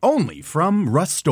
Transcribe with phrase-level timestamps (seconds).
[0.00, 1.26] Only from Rust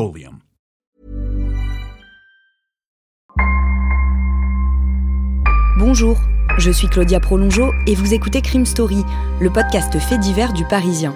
[5.79, 6.17] Bonjour,
[6.57, 9.05] je suis Claudia Prolongeau et vous écoutez Crime Story,
[9.39, 11.15] le podcast fait divers du Parisien.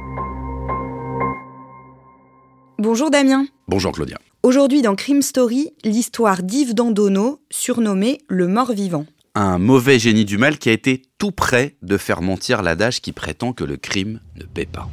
[2.83, 3.45] Bonjour Damien.
[3.67, 4.17] Bonjour Claudia.
[4.41, 9.05] Aujourd'hui dans Crime Story, l'histoire d'Yves Dandonneau, surnommé le mort-vivant.
[9.35, 13.11] Un mauvais génie du mal qui a été tout prêt de faire mentir l'adage qui
[13.11, 14.89] prétend que le crime ne paie pas.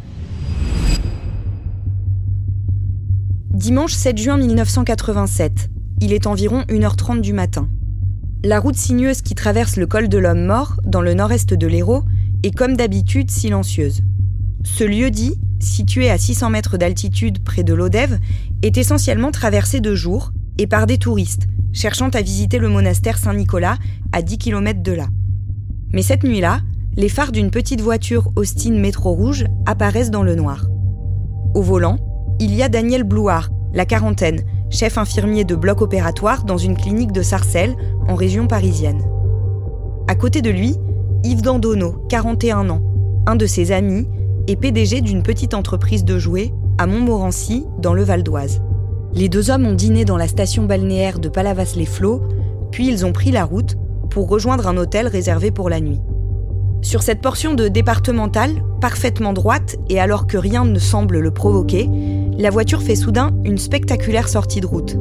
[3.55, 5.71] Dimanche 7 juin 1987.
[6.03, 7.71] Il est environ 1h30 du matin.
[8.45, 12.05] La route sinueuse qui traverse le col de l'homme mort, dans le nord-est de l'Hérault,
[12.43, 14.03] est comme d'habitude silencieuse.
[14.63, 18.19] Ce lieu-dit, situé à 600 mètres d'altitude près de l'Odève,
[18.63, 23.77] est essentiellement traversé de jour et par des touristes, cherchant à visiter le monastère Saint-Nicolas
[24.13, 25.07] à 10 km de là.
[25.93, 26.61] Mais cette nuit-là,
[26.97, 30.67] les phares d'une petite voiture Austin Métro Rouge apparaissent dans le noir.
[31.55, 31.99] Au volant,
[32.41, 37.13] il y a Daniel Blouard, la quarantaine, chef infirmier de bloc opératoire dans une clinique
[37.13, 39.03] de Sarcelles, en région parisienne.
[40.09, 40.75] À côté de lui,
[41.25, 42.83] Yves Dandonneau, 41 ans,
[43.27, 44.07] un de ses amis
[44.49, 48.63] et PDG d'une petite entreprise de jouets à Montmorency, dans le Val d'Oise.
[49.13, 52.23] Les deux hommes ont dîné dans la station balnéaire de Palavas-les-Flots,
[52.73, 53.77] puis ils ont pris la route
[54.11, 56.01] pour rejoindre un hôtel réservé pour la nuit.
[56.81, 61.91] Sur cette portion de départementale, parfaitement droite et alors que rien ne semble le provoquer,
[62.39, 64.97] la voiture fait soudain une spectaculaire sortie de route.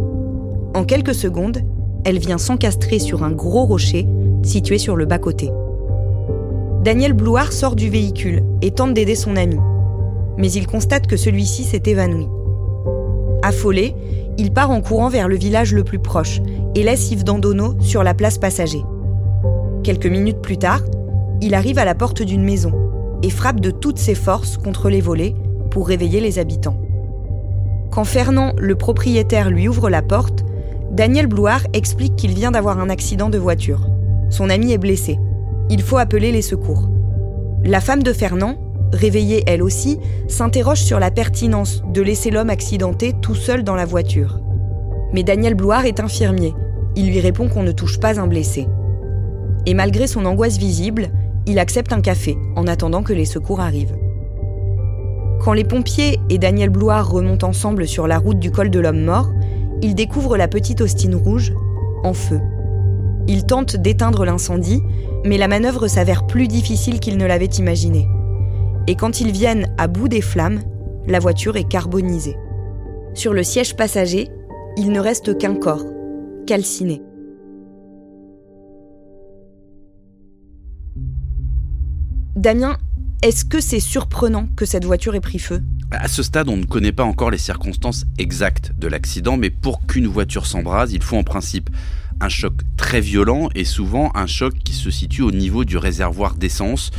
[0.76, 1.60] En quelques secondes,
[2.04, 4.08] elle vient s'encastrer sur un gros rocher
[4.44, 5.52] situé sur le bas-côté.
[6.88, 9.58] Daniel Blouard sort du véhicule et tente d'aider son ami.
[10.38, 12.30] Mais il constate que celui-ci s'est évanoui.
[13.44, 13.94] Affolé,
[14.38, 16.40] il part en courant vers le village le plus proche
[16.76, 18.86] et laisse Yves Dandonneau sur la place passager.
[19.84, 20.80] Quelques minutes plus tard,
[21.42, 22.72] il arrive à la porte d'une maison
[23.22, 25.36] et frappe de toutes ses forces contre les volets
[25.72, 26.80] pour réveiller les habitants.
[27.92, 30.46] Quand Fernand, le propriétaire, lui ouvre la porte,
[30.94, 33.90] Daniel Blouard explique qu'il vient d'avoir un accident de voiture.
[34.30, 35.20] Son ami est blessé.
[35.70, 36.90] Il faut appeler les secours.
[37.64, 38.56] La femme de Fernand,
[38.94, 43.86] réveillée elle aussi, s'interroge sur la pertinence de laisser l'homme accidenté tout seul dans la
[43.86, 44.40] voiture.
[45.14, 46.54] Mais Daniel Bloire est infirmier.
[46.96, 48.68] Il lui répond qu'on ne touche pas un blessé.
[49.66, 51.10] Et malgré son angoisse visible,
[51.46, 53.98] il accepte un café en attendant que les secours arrivent.
[55.42, 59.04] Quand les pompiers et Daniel Bloire remontent ensemble sur la route du col de l'homme
[59.04, 59.32] mort,
[59.82, 61.54] ils découvrent la petite Austin rouge
[62.04, 62.40] en feu.
[63.28, 64.82] Ils tentent d'éteindre l'incendie,
[65.26, 68.08] mais la manœuvre s'avère plus difficile qu'ils ne l'avaient imaginé.
[68.88, 70.62] Et quand ils viennent à bout des flammes,
[71.08, 72.38] la voiture est carbonisée.
[73.14, 74.30] Sur le siège passager,
[74.78, 75.84] il ne reste qu'un corps,
[76.46, 77.02] calciné.
[82.36, 82.78] Damien,
[83.24, 85.64] est-ce que c'est surprenant que cette voiture ait pris feu?
[85.90, 89.86] À ce stade, on ne connaît pas encore les circonstances exactes de l'accident, mais pour
[89.88, 91.70] qu'une voiture s'embrase, il faut en principe
[92.20, 96.36] un choc très violent et souvent un choc qui se situe au niveau du réservoir
[96.36, 96.92] d'essence.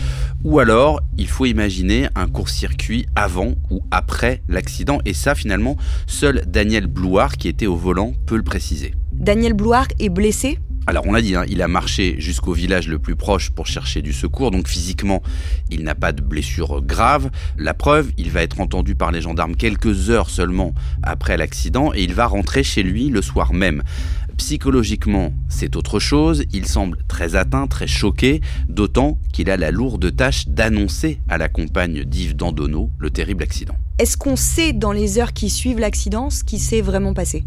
[0.44, 5.00] Ou alors, il faut imaginer un court-circuit avant ou après l'accident.
[5.04, 5.76] Et ça, finalement,
[6.06, 8.94] seul Daniel Blouard, qui était au volant, peut le préciser.
[9.12, 10.58] Daniel Blouard est blessé?
[10.86, 14.00] Alors on l'a dit, hein, il a marché jusqu'au village le plus proche pour chercher
[14.00, 15.22] du secours, donc physiquement
[15.70, 17.30] il n'a pas de blessure grave.
[17.58, 20.72] La preuve, il va être entendu par les gendarmes quelques heures seulement
[21.02, 23.82] après l'accident et il va rentrer chez lui le soir même.
[24.38, 30.14] Psychologiquement, c'est autre chose, il semble très atteint, très choqué, d'autant qu'il a la lourde
[30.14, 33.74] tâche d'annoncer à la compagne d'Yves Dandonneau le terrible accident.
[33.98, 37.44] Est-ce qu'on sait dans les heures qui suivent l'accident ce qui s'est vraiment passé?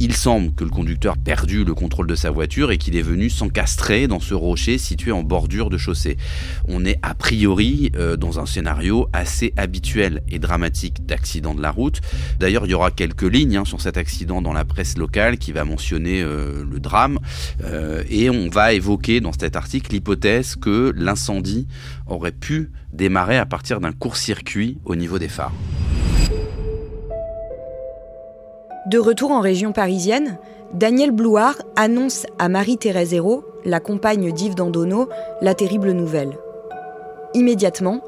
[0.00, 3.02] Il semble que le conducteur a perdu le contrôle de sa voiture et qu'il est
[3.02, 6.16] venu s'encastrer dans ce rocher situé en bordure de chaussée.
[6.66, 11.70] On est a priori euh, dans un scénario assez habituel et dramatique d'accident de la
[11.70, 12.00] route.
[12.40, 15.52] D'ailleurs, il y aura quelques lignes hein, sur cet accident dans la presse locale qui
[15.52, 17.20] va mentionner euh, le drame
[17.62, 21.68] euh, et on va évoquer dans cet article l'hypothèse que l'incendie
[22.08, 25.52] aurait pu démarrer à partir d'un court-circuit au niveau des phares.
[28.86, 30.36] De retour en région parisienne,
[30.74, 35.08] Daniel Blouard annonce à Marie-Thérèse Hérault, la compagne d'Yves Dandonneau,
[35.40, 36.36] la terrible nouvelle.
[37.32, 38.02] Immédiatement,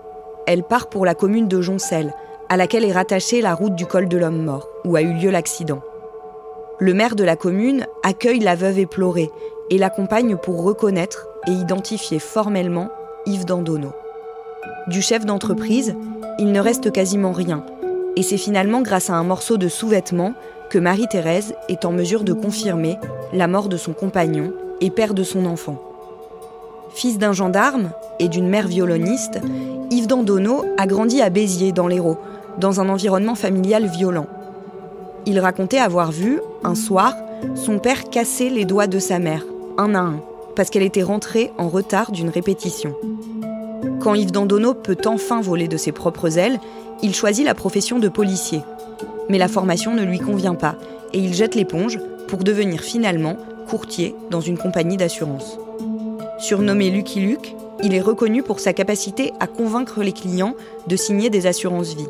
[0.47, 2.13] elle part pour la commune de Joncel,
[2.51, 5.31] à laquelle est rattachée la route du col de l'homme mort, où a eu lieu
[5.31, 5.81] l'accident.
[6.79, 9.31] Le maire de la commune accueille la veuve éplorée
[9.71, 12.91] et l'accompagne pour reconnaître et identifier formellement
[13.25, 13.93] Yves Dandonneau.
[14.89, 15.95] Du chef d'entreprise,
[16.39, 17.65] il ne reste quasiment rien,
[18.15, 20.35] et c'est finalement grâce à un morceau de sous-vêtement
[20.71, 22.99] que Marie-Thérèse est en mesure de confirmer
[23.33, 25.81] la mort de son compagnon et père de son enfant.
[26.95, 29.41] Fils d'un gendarme et d'une mère violoniste,
[29.91, 32.19] Yves Dandonneau a grandi à Béziers, dans l'Hérault,
[32.59, 34.27] dans un environnement familial violent.
[35.27, 37.15] Il racontait avoir vu, un soir,
[37.55, 39.45] son père casser les doigts de sa mère,
[39.79, 40.21] un à un,
[40.55, 42.95] parce qu'elle était rentrée en retard d'une répétition.
[44.01, 46.61] Quand Yves Dandonneau peut enfin voler de ses propres ailes,
[47.03, 48.63] il choisit la profession de policier
[49.29, 50.77] mais la formation ne lui convient pas
[51.13, 51.99] et il jette l'éponge
[52.29, 53.37] pour devenir finalement
[53.69, 55.59] courtier dans une compagnie d'assurance.
[56.39, 60.55] Surnommé Lucky Luke, il est reconnu pour sa capacité à convaincre les clients
[60.87, 62.09] de signer des assurances vie.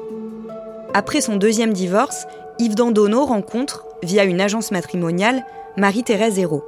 [0.94, 2.26] Après son deuxième divorce,
[2.58, 5.44] Yves Dandonneau rencontre, via une agence matrimoniale,
[5.76, 6.64] Marie-Thérèse Hérault.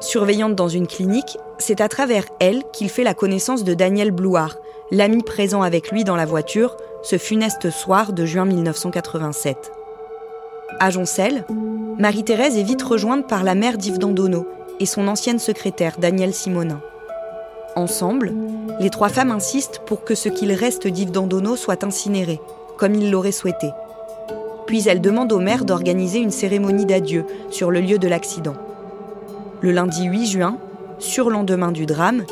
[0.00, 4.56] Surveillante dans une clinique, c'est à travers elle qu'il fait la connaissance de Daniel Blouard,
[4.90, 6.76] l'ami présent avec lui dans la voiture
[7.08, 9.70] ce funeste soir de juin 1987.
[10.80, 11.44] À Joncel,
[11.98, 14.48] Marie-Thérèse est vite rejointe par la mère d'Yves Dandonneau
[14.80, 16.80] et son ancienne secrétaire Danielle Simonin.
[17.76, 18.34] Ensemble,
[18.80, 22.40] les trois femmes insistent pour que ce qu'il reste d'Yves Dandonneau soit incinéré,
[22.76, 23.70] comme il l'aurait souhaité.
[24.66, 28.56] Puis elles demandent au maire d'organiser une cérémonie d'adieu sur le lieu de l'accident.
[29.60, 30.58] Le lundi 8 juin,
[30.98, 32.24] surlendemain du drame,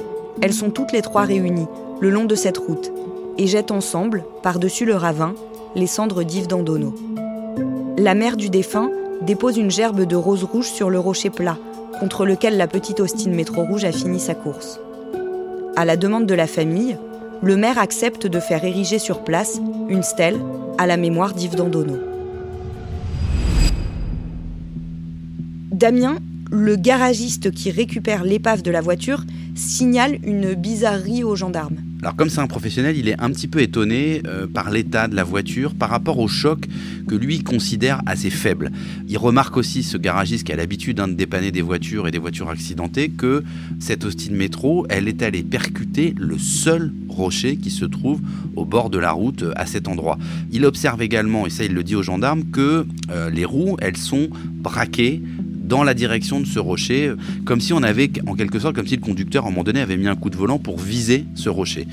[0.43, 1.69] elles sont toutes les trois réunies
[2.01, 2.91] le long de cette route
[3.39, 5.35] et jettent ensemble, par-dessus le ravin,
[5.75, 6.95] les cendres d'Yves Dandonneau.
[7.99, 8.91] La mère du défunt
[9.23, 11.59] dépose une gerbe de roses rouges sur le rocher plat,
[11.99, 14.81] contre lequel la petite Austin Métro Rouge a fini sa course.
[15.77, 16.97] À la demande de la famille,
[17.43, 20.39] le maire accepte de faire ériger sur place une stèle
[20.79, 21.99] à la mémoire d'Yves Dandonneau.
[25.73, 26.17] Damien,
[26.51, 31.79] le garagiste qui récupère l'épave de la voiture, signale une bizarrerie aux gendarmes.
[32.05, 35.17] Alors comme c'est un professionnel, il est un petit peu étonné euh, par l'état de
[35.17, 36.67] la voiture par rapport au choc
[37.09, 38.73] que lui considère assez faible.
[39.09, 42.19] Il remarque aussi, ce garagiste qui a l'habitude hein, de dépanner des voitures et des
[42.19, 43.43] voitures accidentées, que
[43.79, 48.21] cette Austin Métro, elle est allée percuter le seul rocher qui se trouve
[48.55, 50.19] au bord de la route euh, à cet endroit.
[50.53, 53.97] Il observe également, et ça il le dit aux gendarmes, que euh, les roues, elles
[53.97, 55.23] sont braquées
[55.65, 57.13] dans la direction de ce rocher,
[57.45, 59.81] comme si on avait, en quelque sorte, comme si le conducteur, à un moment donné,
[59.81, 61.87] avait mis un coup de volant pour viser ce rocher.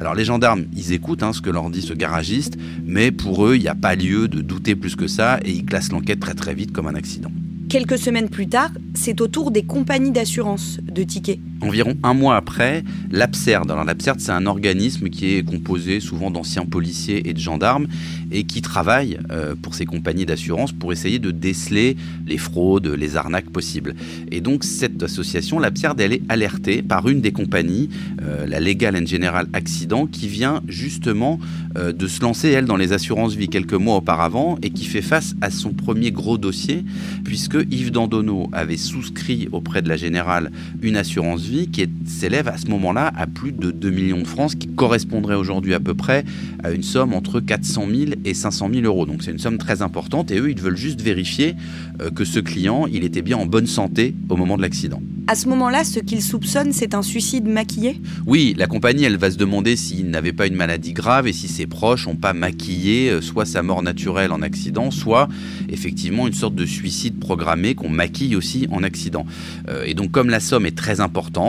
[0.00, 3.56] Alors les gendarmes, ils écoutent hein, ce que leur dit ce garagiste, mais pour eux,
[3.56, 6.34] il n'y a pas lieu de douter plus que ça, et ils classent l'enquête très
[6.34, 7.30] très vite comme un accident.
[7.68, 11.40] Quelques semaines plus tard, c'est au tour des compagnies d'assurance de tickets.
[11.64, 13.70] Environ un mois après, l'APSERD.
[13.70, 17.86] Alors l'APSERD, c'est un organisme qui est composé souvent d'anciens policiers et de gendarmes
[18.30, 21.96] et qui travaille euh, pour ces compagnies d'assurance pour essayer de déceler
[22.26, 23.94] les fraudes, les arnaques possibles.
[24.30, 27.88] Et donc cette association, l'APSERD, elle est alertée par une des compagnies,
[28.22, 31.40] euh, la Legal and General Accident, qui vient justement
[31.78, 35.02] euh, de se lancer, elle, dans les assurances vie quelques mois auparavant et qui fait
[35.02, 36.84] face à son premier gros dossier
[37.24, 40.50] puisque Yves Dandonneau avait souscrit auprès de la Générale
[40.82, 44.52] une assurance vie qui s'élève à ce moment-là à plus de 2 millions de francs,
[44.52, 46.24] ce qui correspondrait aujourd'hui à peu près
[46.62, 49.06] à une somme entre 400 000 et 500 000 euros.
[49.06, 51.54] Donc c'est une somme très importante et eux, ils veulent juste vérifier
[52.00, 55.00] euh, que ce client, il était bien en bonne santé au moment de l'accident.
[55.26, 57.98] À ce moment-là, ce qu'ils soupçonnent, c'est un suicide maquillé?
[58.26, 61.48] Oui, la compagnie, elle va se demander s'il n'avait pas une maladie grave et si
[61.48, 65.28] ses proches n'ont pas maquillé euh, soit sa mort naturelle en accident, soit
[65.70, 69.24] effectivement une sorte de suicide programmé qu'on maquille aussi en accident.
[69.68, 71.43] Euh, et donc comme la somme est très importante,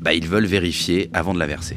[0.00, 1.76] bah, ils veulent vérifier avant de la verser.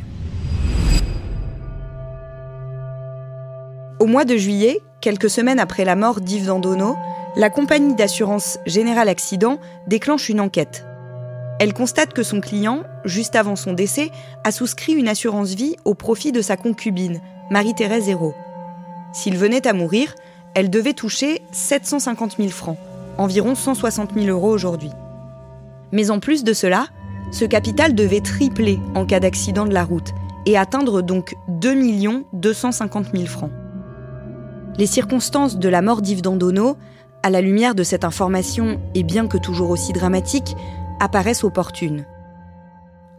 [3.99, 6.95] Au mois de juillet, quelques semaines après la mort d'Yves Dandonneau,
[7.35, 10.85] la compagnie d'assurance Général Accident déclenche une enquête.
[11.59, 14.09] Elle constate que son client, juste avant son décès,
[14.43, 18.33] a souscrit une assurance vie au profit de sa concubine, Marie-Thérèse Hérault.
[19.13, 20.15] S'il venait à mourir,
[20.55, 22.77] elle devait toucher 750 000 francs,
[23.17, 24.89] environ 160 000 euros aujourd'hui.
[25.91, 26.87] Mais en plus de cela,
[27.31, 30.13] ce capital devait tripler en cas d'accident de la route
[30.45, 33.51] et atteindre donc 2 250 000 francs.
[34.77, 36.77] Les circonstances de la mort d'Yves Dandonneau,
[37.23, 40.55] à la lumière de cette information et bien que toujours aussi dramatique,
[40.99, 42.05] apparaissent opportunes.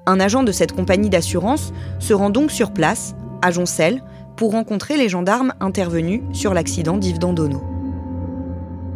[0.06, 4.02] Un agent de cette compagnie d'assurance se rend donc sur place, à Joncel,
[4.36, 7.62] pour rencontrer les gendarmes intervenus sur l'accident d'Yves Dandonneau.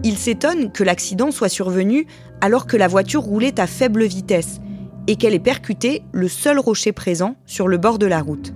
[0.03, 2.07] Il s'étonne que l'accident soit survenu
[2.41, 4.61] alors que la voiture roulait à faible vitesse
[5.07, 8.53] et qu'elle ait percuté le seul rocher présent sur le bord de la route.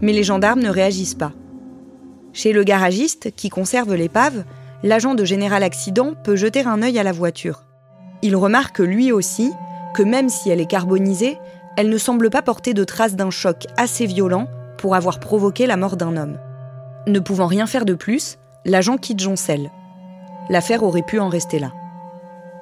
[0.00, 1.32] Mais les gendarmes ne réagissent pas.
[2.32, 4.44] Chez le garagiste, qui conserve l'épave,
[4.82, 7.64] l'agent de Général Accident peut jeter un œil à la voiture.
[8.22, 9.52] Il remarque lui aussi
[9.94, 11.38] que même si elle est carbonisée,
[11.76, 14.48] elle ne semble pas porter de traces d'un choc assez violent
[14.78, 16.38] pour avoir provoqué la mort d'un homme.
[17.06, 19.70] Ne pouvant rien faire de plus, l'agent quitte Joncel.
[20.50, 21.72] L'affaire aurait pu en rester là.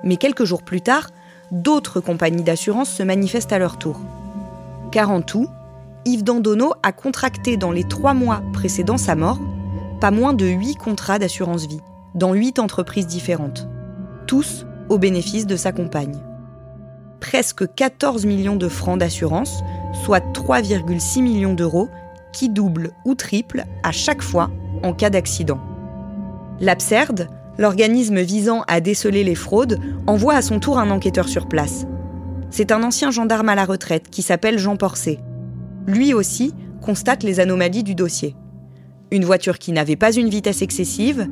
[0.05, 1.11] Mais quelques jours plus tard,
[1.53, 4.01] d'autres compagnies d'assurance se manifestent à leur tour.
[4.91, 5.49] Car en tout,
[6.05, 9.39] Yves Dandonneau a contracté dans les trois mois précédant sa mort
[10.03, 11.81] pas moins de huit contrats d'assurance vie,
[12.17, 13.69] dans huit entreprises différentes,
[14.27, 16.19] tous au bénéfice de sa compagne.
[17.21, 19.63] Presque 14 millions de francs d'assurance,
[20.03, 21.89] soit 3,6 millions d'euros,
[22.33, 24.51] qui doublent ou triplent à chaque fois
[24.83, 25.61] en cas d'accident.
[26.59, 27.29] L'Abserde,
[27.59, 31.87] l'organisme visant à déceler les fraudes, envoie à son tour un enquêteur sur place.
[32.51, 35.21] C'est un ancien gendarme à la retraite qui s'appelle Jean Porcé.
[35.87, 38.35] Lui aussi constate les anomalies du dossier.
[39.11, 41.29] Une voiture qui n'avait pas une vitesse excessive,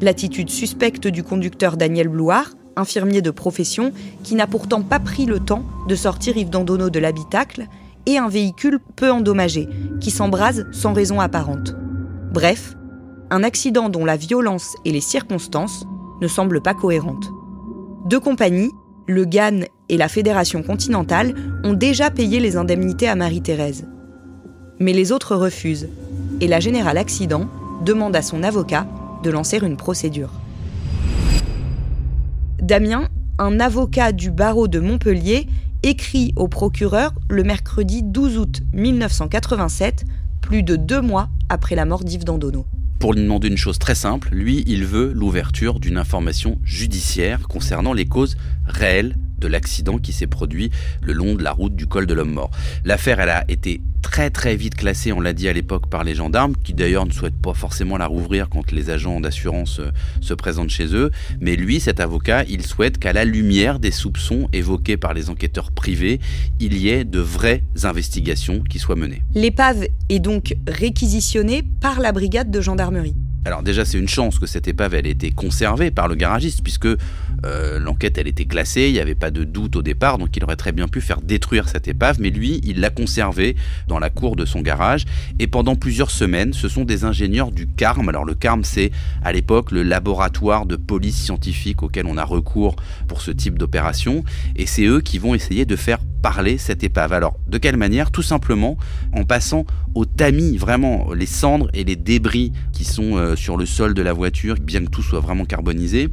[0.00, 3.92] l'attitude suspecte du conducteur Daniel Blouard, infirmier de profession,
[4.22, 7.66] qui n'a pourtant pas pris le temps de sortir Yves Dandonneau de l'habitacle,
[8.06, 9.68] et un véhicule peu endommagé,
[10.00, 11.74] qui s'embrase sans raison apparente.
[12.32, 12.76] Bref,
[13.30, 15.86] un accident dont la violence et les circonstances
[16.20, 17.30] ne semblent pas cohérentes.
[18.06, 18.70] Deux compagnies,
[19.06, 23.86] le GAN et la Fédération continentale, ont déjà payé les indemnités à Marie-Thérèse.
[24.78, 25.88] Mais les autres refusent,
[26.40, 27.48] et la Générale Accident
[27.84, 28.86] demande à son avocat
[29.22, 30.30] de lancer une procédure.
[32.60, 35.46] Damien, un avocat du barreau de Montpellier,
[35.82, 40.04] écrit au procureur le mercredi 12 août 1987,
[40.40, 42.66] plus de deux mois après la mort d'Yves Dandonneau
[42.98, 44.28] pour lui demander une chose très simple.
[44.32, 48.36] Lui, il veut l'ouverture d'une information judiciaire concernant les causes
[48.66, 50.70] réelles de l'accident qui s'est produit
[51.02, 52.50] le long de la route du col de l'homme mort.
[52.84, 56.14] L'affaire, elle a été très très vite classée, on l'a dit à l'époque, par les
[56.14, 59.90] gendarmes, qui d'ailleurs ne souhaitent pas forcément la rouvrir quand les agents d'assurance euh,
[60.20, 61.10] se présentent chez eux.
[61.40, 65.72] Mais lui, cet avocat, il souhaite qu'à la lumière des soupçons évoqués par les enquêteurs
[65.72, 66.20] privés,
[66.60, 69.22] il y ait de vraies investigations qui soient menées.
[69.34, 73.16] L'épave est donc réquisitionnée par la brigade de gendarmerie.
[73.46, 76.64] Alors déjà, c'est une chance que cette épave elle ait été conservée par le garagiste,
[76.64, 80.36] puisque euh, l'enquête elle était classée, il n'y avait pas de doute au départ, donc
[80.36, 83.54] il aurait très bien pu faire détruire cette épave, mais lui, il l'a conservée
[83.86, 85.04] dans la cour de son garage,
[85.38, 88.08] et pendant plusieurs semaines, ce sont des ingénieurs du CARM.
[88.08, 88.90] Alors le CARM, c'est
[89.22, 92.74] à l'époque le laboratoire de police scientifique auquel on a recours
[93.06, 94.24] pour ce type d'opération,
[94.56, 97.12] et c'est eux qui vont essayer de faire parler cette épave.
[97.12, 98.10] Alors, de quelle manière?
[98.10, 98.76] Tout simplement
[99.12, 99.64] en passant
[99.94, 104.02] au tamis, vraiment les cendres et les débris qui sont euh, sur le sol de
[104.02, 106.08] la voiture, bien que tout soit vraiment carbonisé.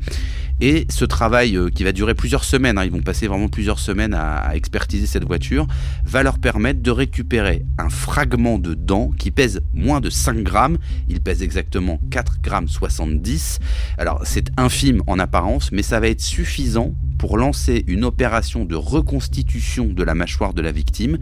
[0.65, 3.79] Et ce travail euh, qui va durer plusieurs semaines, hein, ils vont passer vraiment plusieurs
[3.79, 5.67] semaines à, expertiser cette voiture,
[6.05, 10.77] va leur permettre de récupérer un fragment de dent qui pèse moins de 5 grammes.
[11.09, 13.59] Il pèse exactement 4 grammes 70.
[13.97, 18.75] Alors c'est infime en apparence, mais ça va être suffisant pour lancer une opération de
[18.75, 21.17] reconstitution de la mâchoire de la victime.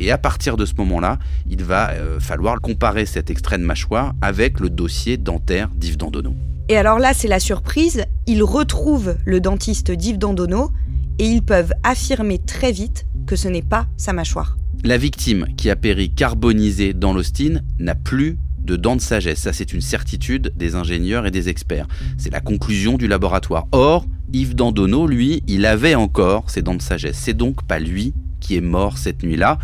[0.00, 4.14] Et à partir de ce moment-là, il va euh, falloir comparer cet extrait de mâchoire
[4.20, 6.34] avec le dossier dentaire d'Yves Dandonneau.
[6.70, 10.70] Et alors là, c'est la surprise, ils retrouvent le dentiste d'Yves Dandonneau
[11.18, 14.56] et ils peuvent affirmer très vite que ce n'est pas sa mâchoire.
[14.84, 19.40] La victime qui a péri carbonisée dans l'Austin n'a plus de dents de sagesse.
[19.40, 21.88] Ça, c'est une certitude des ingénieurs et des experts.
[22.18, 23.66] C'est la conclusion du laboratoire.
[23.72, 27.18] Or, Yves Dandonneau, lui, il avait encore ses dents de sagesse.
[27.18, 29.58] C'est donc pas lui qui est mort cette nuit-là.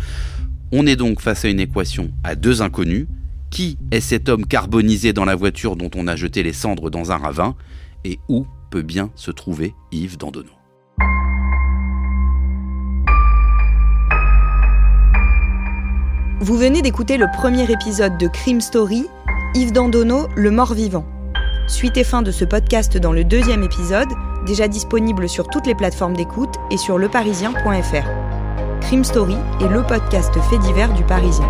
[0.73, 3.07] On est donc face à une équation à deux inconnus.
[3.49, 7.11] Qui est cet homme carbonisé dans la voiture dont on a jeté les cendres dans
[7.11, 7.55] un ravin
[8.03, 10.51] Et où peut bien se trouver Yves Dandonneau?
[16.39, 19.07] Vous venez d'écouter le premier épisode de Crime Story,
[19.55, 21.05] Yves Dandonneau, le mort-vivant.
[21.67, 24.09] Suite et fin de ce podcast dans le deuxième épisode,
[24.45, 28.07] déjà disponible sur toutes les plateformes d'écoute et sur leparisien.fr.
[28.81, 31.49] Crime Story est le podcast fait divers du Parisien.